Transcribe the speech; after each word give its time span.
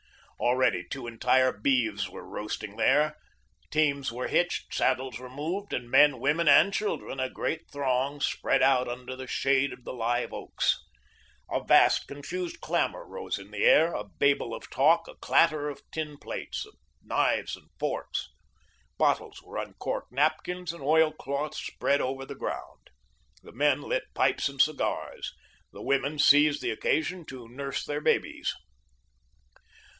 Already 0.39 0.83
two 0.89 1.05
entire 1.05 1.51
beeves 1.55 2.09
were 2.09 2.27
roasting 2.27 2.75
there; 2.75 3.15
teams 3.69 4.11
were 4.11 4.27
hitched, 4.27 4.73
saddles 4.73 5.19
removed, 5.19 5.71
and 5.73 5.91
men, 5.91 6.19
women, 6.19 6.47
and 6.47 6.73
children, 6.73 7.19
a 7.19 7.29
great 7.29 7.69
throng, 7.69 8.19
spread 8.19 8.63
out 8.63 8.87
under 8.87 9.15
the 9.15 9.27
shade 9.27 9.71
of 9.71 9.83
the 9.83 9.93
live 9.93 10.33
oaks. 10.33 10.83
A 11.51 11.63
vast 11.63 12.07
confused 12.07 12.59
clamour 12.61 13.05
rose 13.05 13.37
in 13.37 13.51
the 13.51 13.63
air, 13.63 13.93
a 13.93 14.03
babel 14.03 14.55
of 14.55 14.71
talk, 14.71 15.07
a 15.07 15.13
clatter 15.13 15.69
of 15.69 15.83
tin 15.91 16.17
plates, 16.17 16.65
of 16.65 16.73
knives 17.03 17.55
and 17.55 17.69
forks. 17.77 18.27
Bottles 18.97 19.43
were 19.43 19.57
uncorked, 19.59 20.11
napkins 20.11 20.73
and 20.73 20.81
oil 20.81 21.11
cloths 21.11 21.59
spread 21.63 22.01
over 22.01 22.25
the 22.25 22.33
ground. 22.33 22.89
The 23.43 23.53
men 23.53 23.83
lit 23.83 24.05
pipes 24.15 24.49
and 24.49 24.59
cigars, 24.59 25.35
the 25.71 25.83
women 25.83 26.17
seized 26.17 26.63
the 26.63 26.71
occasion 26.71 27.23
to 27.27 27.47
nurse 27.47 27.85
their 27.85 28.01
babies. 28.01 28.51